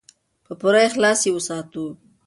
په 0.45 0.53
پوره 0.59 0.81
اخلاص 0.89 1.19
یې 1.27 1.31
وساتو. 1.33 1.85